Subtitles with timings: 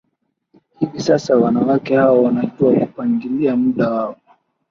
[0.79, 4.15] Hivi sasa wanawake hao wanajua kupangilia muda wao